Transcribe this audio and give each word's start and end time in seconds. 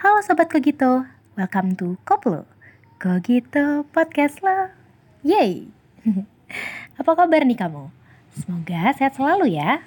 Halo 0.00 0.24
Sobat 0.24 0.48
Kogito, 0.48 1.04
welcome 1.36 1.76
to 1.76 2.00
Koplo 2.08 2.48
Kogito 2.96 3.84
Podcast 3.92 4.40
lo. 4.40 4.72
Yeay 5.20 5.68
Apa 7.04 7.12
kabar 7.12 7.44
nih 7.44 7.60
kamu? 7.60 7.92
Semoga 8.32 8.96
sehat 8.96 9.20
selalu 9.20 9.60
ya. 9.60 9.84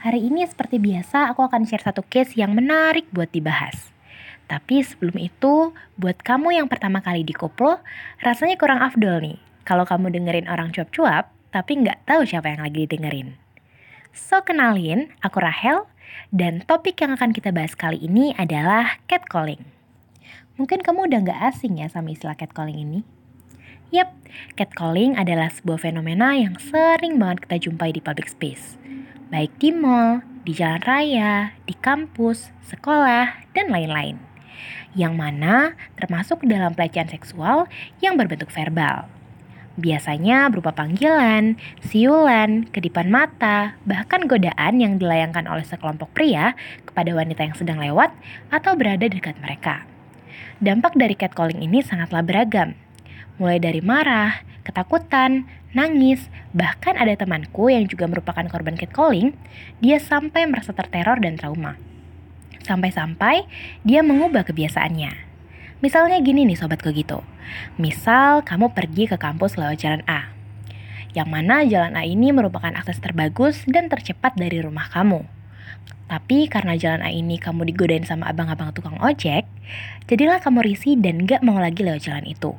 Hari 0.00 0.32
ini 0.32 0.40
seperti 0.48 0.80
biasa 0.80 1.28
aku 1.28 1.44
akan 1.44 1.68
share 1.68 1.84
satu 1.84 2.00
case 2.08 2.32
yang 2.40 2.56
menarik 2.56 3.12
buat 3.12 3.28
dibahas. 3.28 3.92
Tapi 4.48 4.80
sebelum 4.80 5.20
itu, 5.20 5.76
buat 6.00 6.16
kamu 6.16 6.56
yang 6.56 6.72
pertama 6.72 7.04
kali 7.04 7.20
di 7.20 7.36
Koplo, 7.36 7.84
rasanya 8.24 8.56
kurang 8.56 8.80
afdol 8.80 9.20
nih 9.20 9.36
Kalau 9.68 9.84
kamu 9.84 10.16
dengerin 10.16 10.48
orang 10.48 10.72
cuap-cuap, 10.72 11.28
tapi 11.52 11.84
nggak 11.84 12.08
tahu 12.08 12.24
siapa 12.24 12.56
yang 12.56 12.64
lagi 12.64 12.88
dengerin. 12.88 13.36
So 14.16 14.40
kenalin, 14.40 15.12
aku 15.20 15.44
Rahel, 15.44 15.84
dan 16.34 16.62
topik 16.66 16.98
yang 17.00 17.14
akan 17.14 17.30
kita 17.30 17.54
bahas 17.54 17.78
kali 17.78 18.02
ini 18.02 18.34
adalah 18.34 18.98
catcalling. 19.06 19.62
Mungkin 20.56 20.80
kamu 20.80 21.12
udah 21.12 21.20
nggak 21.20 21.40
asing 21.52 21.78
ya 21.78 21.86
sama 21.92 22.16
istilah 22.16 22.34
catcalling 22.34 22.80
ini? 22.80 23.00
Yap, 23.94 24.10
catcalling 24.58 25.14
adalah 25.14 25.52
sebuah 25.52 25.78
fenomena 25.78 26.34
yang 26.34 26.58
sering 26.58 27.22
banget 27.22 27.46
kita 27.46 27.56
jumpai 27.68 27.94
di 27.94 28.02
public 28.02 28.26
space. 28.26 28.74
Baik 29.30 29.54
di 29.62 29.70
mall, 29.70 30.26
di 30.42 30.56
jalan 30.56 30.82
raya, 30.82 31.54
di 31.66 31.74
kampus, 31.78 32.50
sekolah, 32.66 33.46
dan 33.54 33.70
lain-lain. 33.70 34.18
Yang 34.96 35.14
mana 35.14 35.54
termasuk 35.94 36.42
dalam 36.48 36.72
pelecehan 36.74 37.10
seksual 37.12 37.70
yang 38.02 38.18
berbentuk 38.18 38.50
verbal. 38.50 39.06
Biasanya 39.76 40.48
berupa 40.48 40.72
panggilan, 40.72 41.60
siulan, 41.84 42.64
kedipan 42.72 43.12
mata, 43.12 43.76
bahkan 43.84 44.24
godaan 44.24 44.80
yang 44.80 44.96
dilayangkan 44.96 45.44
oleh 45.44 45.68
sekelompok 45.68 46.16
pria 46.16 46.56
kepada 46.88 47.12
wanita 47.12 47.44
yang 47.44 47.52
sedang 47.52 47.78
lewat 47.84 48.08
atau 48.48 48.72
berada 48.72 49.04
dekat 49.04 49.36
mereka. 49.36 49.84
Dampak 50.64 50.96
dari 50.96 51.12
catcalling 51.12 51.60
ini 51.60 51.84
sangatlah 51.84 52.24
beragam. 52.24 52.72
Mulai 53.36 53.60
dari 53.60 53.84
marah, 53.84 54.40
ketakutan, 54.64 55.44
nangis, 55.76 56.32
bahkan 56.56 56.96
ada 56.96 57.12
temanku 57.12 57.68
yang 57.68 57.84
juga 57.84 58.08
merupakan 58.08 58.48
korban 58.48 58.80
catcalling, 58.80 59.36
dia 59.84 60.00
sampai 60.00 60.48
merasa 60.48 60.72
terteror 60.72 61.20
dan 61.20 61.36
trauma. 61.36 61.76
Sampai-sampai 62.64 63.44
dia 63.84 64.00
mengubah 64.00 64.48
kebiasaannya. 64.48 65.12
Misalnya 65.84 66.16
gini 66.24 66.48
nih 66.48 66.56
sobat 66.56 66.80
kogito. 66.80 67.35
Misal 67.76 68.46
kamu 68.46 68.72
pergi 68.72 69.10
ke 69.10 69.16
kampus 69.20 69.58
lewat 69.60 69.78
jalan 69.82 70.02
A. 70.06 70.32
Yang 71.16 71.28
mana 71.32 71.64
jalan 71.64 71.96
A 71.96 72.04
ini 72.04 72.32
merupakan 72.32 72.72
akses 72.76 73.00
terbagus 73.00 73.64
dan 73.68 73.88
tercepat 73.88 74.36
dari 74.36 74.60
rumah 74.60 74.88
kamu. 74.92 75.24
Tapi 76.06 76.46
karena 76.46 76.78
jalan 76.78 77.02
A 77.02 77.10
ini 77.10 77.40
kamu 77.40 77.66
digodain 77.66 78.06
sama 78.06 78.30
abang-abang 78.30 78.70
tukang 78.70 79.00
ojek, 79.02 79.42
jadilah 80.06 80.38
kamu 80.38 80.62
risih 80.62 80.94
dan 81.00 81.26
gak 81.26 81.42
mau 81.42 81.58
lagi 81.58 81.82
lewat 81.82 82.06
jalan 82.06 82.26
itu. 82.28 82.54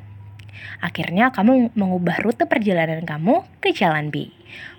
Akhirnya 0.81 1.33
kamu 1.33 1.73
mengubah 1.73 2.21
rute 2.21 2.45
perjalanan 2.45 3.01
kamu 3.05 3.45
ke 3.63 3.73
jalan 3.73 4.09
B. 4.13 4.29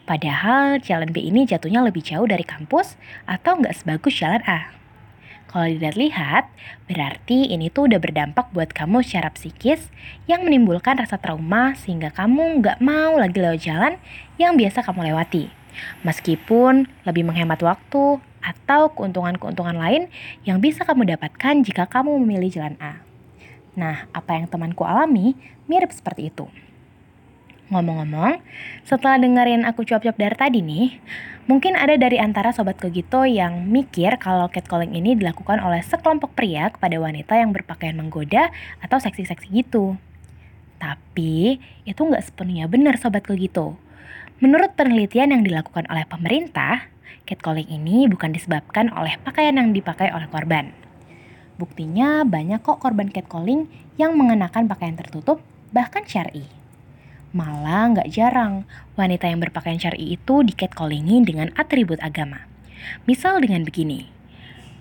Padahal 0.08 0.80
jalan 0.80 1.12
B 1.12 1.20
ini 1.20 1.44
jatuhnya 1.44 1.84
lebih 1.84 2.00
jauh 2.00 2.24
dari 2.24 2.44
kampus 2.44 2.96
atau 3.28 3.60
nggak 3.60 3.76
sebagus 3.76 4.14
jalan 4.16 4.40
A. 4.48 4.77
Kalau 5.48 5.64
dilihat-lihat, 5.64 6.44
berarti 6.84 7.48
ini 7.48 7.72
tuh 7.72 7.88
udah 7.88 7.96
berdampak 7.96 8.52
buat 8.52 8.68
kamu 8.68 9.00
secara 9.00 9.32
psikis 9.32 9.88
yang 10.28 10.44
menimbulkan 10.44 11.00
rasa 11.00 11.16
trauma 11.16 11.72
sehingga 11.72 12.12
kamu 12.12 12.60
nggak 12.60 12.78
mau 12.84 13.16
lagi 13.16 13.40
lewat 13.40 13.60
jalan 13.64 13.96
yang 14.36 14.60
biasa 14.60 14.84
kamu 14.84 15.08
lewati. 15.08 15.48
Meskipun 16.04 16.84
lebih 17.08 17.24
menghemat 17.24 17.64
waktu 17.64 18.20
atau 18.44 18.92
keuntungan-keuntungan 18.92 19.80
lain 19.80 20.12
yang 20.44 20.60
bisa 20.60 20.84
kamu 20.84 21.16
dapatkan 21.16 21.64
jika 21.64 21.88
kamu 21.88 22.20
memilih 22.20 22.52
jalan 22.52 22.76
A. 22.76 23.00
Nah, 23.72 24.04
apa 24.12 24.36
yang 24.36 24.52
temanku 24.52 24.84
alami 24.84 25.32
mirip 25.64 25.96
seperti 25.96 26.28
itu. 26.28 26.44
Ngomong-ngomong, 27.68 28.40
setelah 28.88 29.20
dengerin 29.20 29.68
aku 29.68 29.84
cuap-cuap 29.84 30.16
dari 30.16 30.36
tadi 30.40 30.58
nih, 30.64 30.96
mungkin 31.44 31.76
ada 31.76 32.00
dari 32.00 32.16
antara 32.16 32.48
sobat 32.48 32.80
kogito 32.80 33.28
yang 33.28 33.68
mikir 33.68 34.16
kalau 34.16 34.48
catcalling 34.48 34.96
ini 34.96 35.12
dilakukan 35.12 35.60
oleh 35.60 35.84
sekelompok 35.84 36.32
pria 36.32 36.72
kepada 36.72 36.96
wanita 36.96 37.36
yang 37.36 37.52
berpakaian 37.52 37.92
menggoda 37.92 38.48
atau 38.80 38.96
seksi-seksi 38.96 39.52
gitu. 39.52 40.00
Tapi, 40.80 41.60
itu 41.84 42.00
nggak 42.00 42.32
sepenuhnya 42.32 42.72
benar 42.72 42.96
sobat 42.96 43.28
kogito. 43.28 43.76
Menurut 44.40 44.72
penelitian 44.72 45.36
yang 45.36 45.44
dilakukan 45.44 45.84
oleh 45.92 46.08
pemerintah, 46.08 46.88
catcalling 47.28 47.68
ini 47.68 48.08
bukan 48.08 48.32
disebabkan 48.32 48.88
oleh 48.96 49.20
pakaian 49.20 49.60
yang 49.60 49.76
dipakai 49.76 50.08
oleh 50.08 50.24
korban. 50.32 50.72
Buktinya 51.60 52.24
banyak 52.24 52.64
kok 52.64 52.80
korban 52.80 53.12
catcalling 53.12 53.68
yang 54.00 54.16
mengenakan 54.16 54.64
pakaian 54.72 54.96
tertutup, 54.96 55.44
bahkan 55.68 56.08
syari. 56.08 56.57
Malah 57.36 57.92
nggak 57.92 58.08
jarang, 58.08 58.64
wanita 58.96 59.28
yang 59.28 59.44
berpakaian 59.44 59.76
syari 59.76 60.16
itu 60.16 60.40
dicatcallingin 60.40 61.28
dengan 61.28 61.48
atribut 61.60 62.00
agama. 62.00 62.48
Misal 63.04 63.44
dengan 63.44 63.68
begini, 63.68 64.08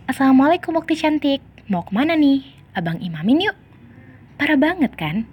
Assalamualaikum 0.07 0.71
waktu 0.79 0.95
cantik, 0.95 1.43
mau 1.67 1.83
ke 1.83 1.91
mana 1.91 2.15
nih? 2.15 2.47
Abang 2.71 3.03
imamin 3.03 3.51
yuk. 3.51 3.57
Parah 4.39 4.55
banget 4.55 4.95
kan? 4.95 5.27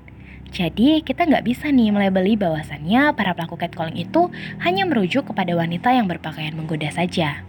Jadi 0.50 1.06
kita 1.06 1.30
nggak 1.30 1.46
bisa 1.46 1.70
nih 1.70 1.94
melebeli 1.94 2.34
bahwasannya 2.34 3.14
para 3.14 3.30
pelaku 3.38 3.62
catcalling 3.62 3.94
itu 3.94 4.34
hanya 4.66 4.82
merujuk 4.82 5.30
kepada 5.30 5.54
wanita 5.54 5.94
yang 5.94 6.10
berpakaian 6.10 6.58
menggoda 6.58 6.90
saja. 6.90 7.46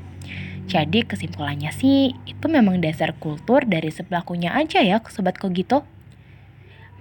Jadi 0.70 1.09
kesimpulannya 1.09 1.74
sih, 1.74 2.14
itu 2.30 2.46
memang 2.46 2.78
dasar 2.82 3.18
kultur 3.18 3.66
dari 3.66 3.90
sepelakunya 3.90 4.53
aja 4.53 4.86
ya, 4.86 5.02
sobat 5.09 5.42
kogito. 5.42 5.86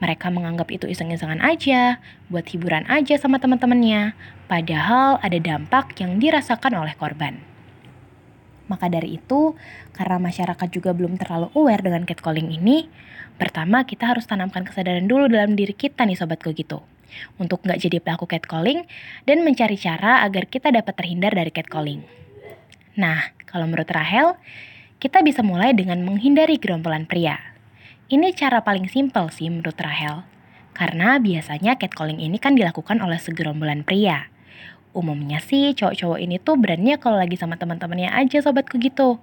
Mereka 0.04 0.28
menganggap 0.28 0.68
itu 0.68 0.84
iseng-isengan 0.84 1.40
aja, 1.40 1.96
buat 2.28 2.44
hiburan 2.44 2.84
aja 2.92 3.16
sama 3.16 3.40
teman-temannya, 3.40 4.12
padahal 4.52 5.16
ada 5.24 5.40
dampak 5.40 5.96
yang 5.96 6.20
dirasakan 6.20 6.76
oleh 6.76 6.92
korban. 6.92 7.40
Maka 8.68 8.92
dari 8.92 9.16
itu, 9.16 9.56
karena 9.96 10.20
masyarakat 10.20 10.68
juga 10.68 10.92
belum 10.92 11.16
terlalu 11.16 11.48
aware 11.56 11.80
dengan 11.80 12.04
catcalling 12.04 12.52
ini, 12.52 12.84
pertama 13.40 13.88
kita 13.88 14.12
harus 14.12 14.28
tanamkan 14.28 14.68
kesadaran 14.68 15.08
dulu 15.08 15.24
dalam 15.24 15.56
diri 15.56 15.72
kita 15.72 16.04
nih 16.04 16.20
Sobat 16.20 16.44
Kogito. 16.44 16.84
Untuk 17.40 17.64
nggak 17.64 17.80
jadi 17.80 18.04
pelaku 18.04 18.28
catcalling 18.28 18.84
dan 19.24 19.40
mencari 19.40 19.80
cara 19.80 20.20
agar 20.20 20.52
kita 20.52 20.68
dapat 20.68 21.00
terhindar 21.00 21.32
dari 21.32 21.48
catcalling. 21.48 22.04
Nah, 23.00 23.32
kalau 23.48 23.64
menurut 23.64 23.88
Rahel, 23.88 24.36
kita 25.00 25.24
bisa 25.24 25.40
mulai 25.40 25.72
dengan 25.72 26.04
menghindari 26.04 26.60
gerombolan 26.60 27.08
pria 27.08 27.53
ini 28.12 28.36
cara 28.36 28.60
paling 28.60 28.84
simpel 28.92 29.32
sih 29.32 29.48
menurut 29.48 29.76
Rahel. 29.80 30.28
Karena 30.74 31.16
biasanya 31.22 31.78
catcalling 31.78 32.20
ini 32.20 32.36
kan 32.36 32.58
dilakukan 32.58 33.00
oleh 33.00 33.16
segerombolan 33.16 33.86
pria. 33.86 34.28
Umumnya 34.92 35.40
sih 35.40 35.72
cowok-cowok 35.72 36.18
ini 36.20 36.36
tuh 36.42 36.60
beraninya 36.60 37.00
kalau 37.00 37.18
lagi 37.18 37.38
sama 37.38 37.56
teman-temannya 37.56 38.10
aja 38.12 38.44
sobatku 38.44 38.76
gitu. 38.78 39.18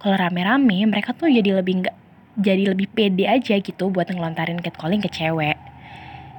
Kalau 0.00 0.16
rame-rame 0.16 0.86
mereka 0.88 1.12
tuh 1.12 1.28
jadi 1.28 1.60
lebih 1.60 1.84
nggak 1.84 1.96
jadi 2.40 2.72
lebih 2.72 2.88
pede 2.88 3.26
aja 3.26 3.58
gitu 3.58 3.92
buat 3.92 4.08
ngelontarin 4.08 4.62
catcalling 4.62 5.02
ke 5.02 5.10
cewek. 5.12 5.58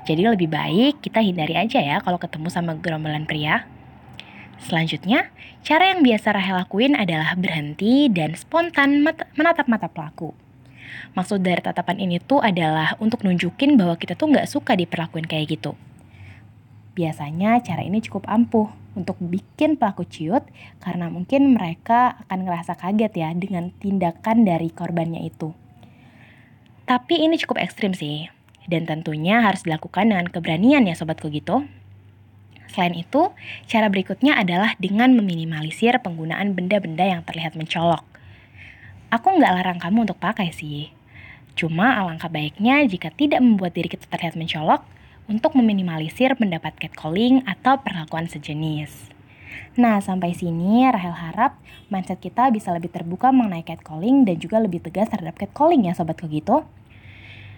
Jadi 0.07 0.25
lebih 0.25 0.49
baik 0.49 1.03
kita 1.05 1.21
hindari 1.21 1.53
aja 1.53 1.77
ya 1.77 1.97
kalau 2.01 2.17
ketemu 2.17 2.47
sama 2.49 2.73
gerombolan 2.79 3.29
pria. 3.29 3.69
Selanjutnya, 4.61 5.29
cara 5.65 5.93
yang 5.93 6.05
biasa 6.05 6.37
Rahel 6.37 6.57
lakuin 6.57 6.93
adalah 6.93 7.33
berhenti 7.33 8.09
dan 8.13 8.37
spontan 8.37 9.01
menatap 9.33 9.65
mata 9.65 9.89
pelaku. 9.89 10.50
Maksud 11.13 11.43
dari 11.43 11.59
tatapan 11.59 11.99
ini 11.99 12.17
tuh 12.21 12.39
adalah 12.39 12.95
untuk 13.01 13.23
nunjukin 13.27 13.75
bahwa 13.75 13.99
kita 13.99 14.15
tuh 14.15 14.31
nggak 14.31 14.47
suka 14.47 14.77
diperlakuin 14.77 15.27
kayak 15.27 15.59
gitu. 15.59 15.75
Biasanya 16.95 17.63
cara 17.63 17.83
ini 17.87 18.03
cukup 18.03 18.27
ampuh 18.27 18.67
untuk 18.95 19.15
bikin 19.23 19.79
pelaku 19.79 20.03
ciut 20.03 20.43
karena 20.83 21.07
mungkin 21.07 21.55
mereka 21.55 22.19
akan 22.27 22.43
ngerasa 22.43 22.75
kaget 22.75 23.13
ya 23.15 23.29
dengan 23.31 23.71
tindakan 23.79 24.43
dari 24.43 24.67
korbannya 24.67 25.23
itu. 25.23 25.55
Tapi 26.83 27.23
ini 27.23 27.39
cukup 27.39 27.63
ekstrim 27.63 27.95
sih, 27.95 28.27
dan 28.67 28.83
tentunya 28.83 29.39
harus 29.39 29.63
dilakukan 29.63 30.11
dengan 30.11 30.27
keberanian 30.27 30.83
ya 30.83 30.95
sobatku 30.97 31.31
gitu. 31.31 31.63
Selain 32.71 32.95
itu, 32.95 33.31
cara 33.67 33.87
berikutnya 33.87 34.35
adalah 34.35 34.75
dengan 34.75 35.15
meminimalisir 35.15 35.99
penggunaan 36.03 36.51
benda-benda 36.55 37.03
yang 37.03 37.23
terlihat 37.23 37.55
mencolok. 37.55 38.10
Aku 39.11 39.27
nggak 39.27 39.51
larang 39.59 39.75
kamu 39.75 40.07
untuk 40.07 40.23
pakai 40.23 40.55
sih. 40.55 40.87
Cuma 41.59 41.99
alangkah 41.99 42.31
baiknya 42.31 42.79
jika 42.87 43.11
tidak 43.11 43.43
membuat 43.43 43.75
diri 43.75 43.91
kita 43.91 44.07
terlihat 44.07 44.39
mencolok 44.39 44.87
untuk 45.27 45.51
meminimalisir 45.59 46.31
pendapat 46.39 46.79
catcalling 46.79 47.43
atau 47.43 47.75
perlakuan 47.83 48.31
sejenis. 48.31 49.11
Nah, 49.75 49.99
sampai 49.99 50.31
sini 50.31 50.87
Rahel 50.87 51.11
harap 51.11 51.59
mindset 51.91 52.23
kita 52.23 52.47
bisa 52.55 52.71
lebih 52.71 52.87
terbuka 52.87 53.35
mengenai 53.35 53.67
catcalling 53.67 54.23
dan 54.23 54.39
juga 54.39 54.63
lebih 54.63 54.79
tegas 54.79 55.11
terhadap 55.11 55.35
catcalling 55.35 55.91
ya 55.91 55.93
Sobat 55.95 56.15
Kogito. 56.15 56.63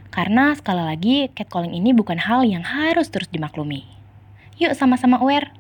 Karena 0.10 0.58
sekali 0.58 0.82
lagi, 0.82 1.18
catcalling 1.38 1.78
ini 1.78 1.94
bukan 1.94 2.18
hal 2.18 2.46
yang 2.46 2.66
harus 2.66 3.14
terus 3.14 3.30
dimaklumi. 3.30 3.86
Yuk 4.58 4.74
sama-sama 4.74 5.22
aware. 5.22 5.54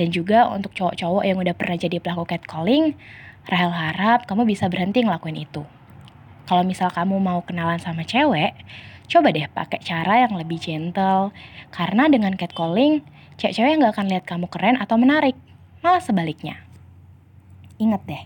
Dan 0.00 0.12
juga 0.12 0.48
untuk 0.52 0.76
cowok-cowok 0.76 1.24
yang 1.24 1.40
udah 1.40 1.56
pernah 1.56 1.76
jadi 1.76 2.00
pelaku 2.00 2.24
catcalling, 2.28 2.96
Rahel 3.46 3.70
harap 3.70 4.26
kamu 4.26 4.42
bisa 4.42 4.66
berhenti 4.66 5.06
ngelakuin 5.06 5.38
itu. 5.38 5.62
Kalau 6.50 6.66
misal 6.66 6.90
kamu 6.90 7.22
mau 7.22 7.46
kenalan 7.46 7.78
sama 7.78 8.02
cewek, 8.02 8.58
coba 9.06 9.30
deh 9.30 9.46
pakai 9.46 9.78
cara 9.86 10.26
yang 10.26 10.34
lebih 10.34 10.58
gentle. 10.58 11.30
Karena 11.70 12.10
dengan 12.10 12.34
catcalling, 12.34 13.06
cewek-cewek 13.38 13.78
nggak 13.78 13.94
akan 13.94 14.06
lihat 14.10 14.24
kamu 14.26 14.50
keren 14.50 14.74
atau 14.82 14.98
menarik. 14.98 15.38
Malah 15.78 16.02
sebaliknya. 16.02 16.58
Ingat 17.78 18.02
deh, 18.02 18.22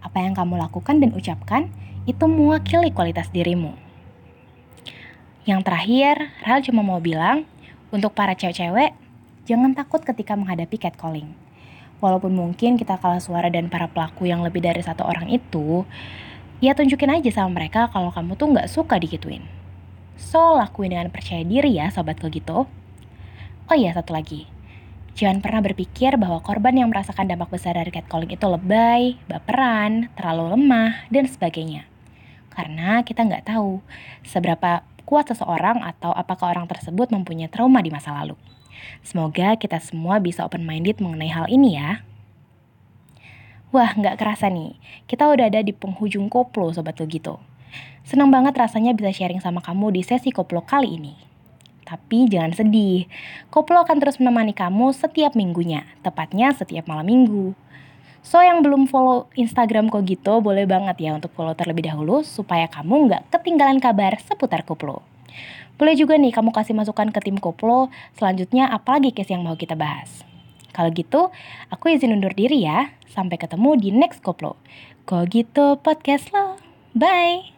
apa 0.00 0.24
yang 0.24 0.32
kamu 0.32 0.56
lakukan 0.56 0.96
dan 0.96 1.12
ucapkan 1.12 1.68
itu 2.08 2.24
mewakili 2.24 2.88
kualitas 2.88 3.28
dirimu. 3.28 3.76
Yang 5.44 5.60
terakhir, 5.68 6.14
Ral 6.40 6.64
cuma 6.64 6.80
mau 6.80 7.04
bilang, 7.04 7.44
untuk 7.92 8.16
para 8.16 8.32
cewek-cewek, 8.32 8.96
jangan 9.44 9.76
takut 9.76 10.00
ketika 10.00 10.32
menghadapi 10.40 10.80
catcalling. 10.80 11.43
Walaupun 12.04 12.36
mungkin 12.36 12.76
kita 12.76 13.00
kalah 13.00 13.16
suara 13.16 13.48
dan 13.48 13.72
para 13.72 13.88
pelaku 13.88 14.28
yang 14.28 14.44
lebih 14.44 14.60
dari 14.60 14.84
satu 14.84 15.08
orang 15.08 15.32
itu, 15.32 15.88
ya 16.60 16.76
tunjukin 16.76 17.08
aja 17.08 17.32
sama 17.32 17.56
mereka 17.56 17.88
kalau 17.88 18.12
kamu 18.12 18.36
tuh 18.36 18.52
nggak 18.52 18.68
suka 18.68 19.00
digituin. 19.00 19.40
So, 20.20 20.60
lakuin 20.60 20.92
dengan 20.92 21.08
percaya 21.08 21.40
diri 21.40 21.80
ya 21.80 21.88
sobat 21.88 22.20
gitu. 22.20 22.68
Oh 23.64 23.76
iya, 23.80 23.96
satu 23.96 24.12
lagi. 24.12 24.44
Jangan 25.16 25.40
pernah 25.40 25.64
berpikir 25.64 26.20
bahwa 26.20 26.44
korban 26.44 26.76
yang 26.76 26.92
merasakan 26.92 27.24
dampak 27.24 27.48
besar 27.56 27.72
dari 27.72 27.88
catcalling 27.88 28.36
itu 28.36 28.44
lebay, 28.44 29.16
baperan, 29.24 30.12
terlalu 30.12 30.60
lemah, 30.60 31.08
dan 31.08 31.24
sebagainya. 31.24 31.88
Karena 32.52 33.00
kita 33.00 33.24
nggak 33.24 33.48
tahu 33.48 33.80
seberapa 34.28 34.84
kuat 35.08 35.32
seseorang 35.32 35.80
atau 35.80 36.12
apakah 36.12 36.52
orang 36.52 36.68
tersebut 36.68 37.08
mempunyai 37.08 37.48
trauma 37.48 37.80
di 37.80 37.88
masa 37.88 38.12
lalu. 38.12 38.36
Semoga 39.04 39.58
kita 39.58 39.80
semua 39.80 40.20
bisa 40.20 40.42
open-minded 40.46 40.98
mengenai 41.02 41.30
hal 41.30 41.46
ini 41.50 41.76
ya. 41.76 42.04
Wah, 43.74 43.90
nggak 43.90 44.22
kerasa 44.22 44.46
nih. 44.46 44.78
Kita 45.10 45.26
udah 45.26 45.50
ada 45.50 45.58
di 45.58 45.74
penghujung 45.74 46.30
koplo, 46.30 46.70
Sobat 46.70 46.94
Logito. 47.02 47.42
Senang 48.06 48.30
banget 48.30 48.54
rasanya 48.54 48.94
bisa 48.94 49.10
sharing 49.10 49.42
sama 49.42 49.58
kamu 49.58 49.98
di 49.98 50.06
sesi 50.06 50.30
koplo 50.30 50.62
kali 50.62 50.94
ini. 50.94 51.14
Tapi 51.84 52.30
jangan 52.30 52.54
sedih, 52.56 53.04
koplo 53.52 53.82
akan 53.84 54.00
terus 54.00 54.16
menemani 54.16 54.56
kamu 54.56 54.94
setiap 54.96 55.36
minggunya, 55.36 55.84
tepatnya 56.00 56.54
setiap 56.56 56.88
malam 56.88 57.04
minggu. 57.04 57.52
So 58.24 58.40
yang 58.40 58.64
belum 58.64 58.88
follow 58.88 59.28
Instagram 59.36 59.92
Kogito 59.92 60.40
boleh 60.40 60.64
banget 60.64 60.96
ya 60.96 61.12
untuk 61.12 61.36
follow 61.36 61.52
terlebih 61.52 61.84
dahulu 61.92 62.24
supaya 62.24 62.64
kamu 62.72 63.12
nggak 63.12 63.22
ketinggalan 63.28 63.76
kabar 63.84 64.16
seputar 64.16 64.64
koplo. 64.64 65.04
Boleh 65.74 65.94
juga 65.98 66.14
nih 66.14 66.30
kamu 66.30 66.54
kasih 66.54 66.74
masukan 66.76 67.10
ke 67.10 67.20
tim 67.22 67.38
koplo 67.38 67.90
selanjutnya 68.14 68.70
apalagi 68.70 69.10
case 69.10 69.34
yang 69.34 69.42
mau 69.42 69.58
kita 69.58 69.74
bahas. 69.74 70.22
Kalau 70.74 70.90
gitu, 70.90 71.30
aku 71.70 71.94
izin 71.94 72.14
undur 72.18 72.34
diri 72.34 72.66
ya. 72.66 72.90
Sampai 73.06 73.38
ketemu 73.38 73.78
di 73.78 73.94
next 73.94 74.26
koplo. 74.26 74.58
Kok 75.06 75.30
gitu 75.30 75.78
podcast 75.78 76.34
lo. 76.34 76.58
Bye! 76.98 77.53